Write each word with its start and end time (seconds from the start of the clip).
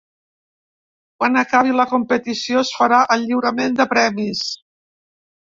Quan 1.19 1.37
acabi 1.41 1.75
la 1.81 1.85
competició 1.91 2.63
es 2.63 2.73
farà 2.79 3.03
el 3.17 3.27
lliurament 3.29 3.79
de 3.83 3.91
premis. 3.95 4.45